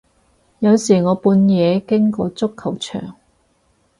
[0.57, 3.15] 有時我半夜經過足球場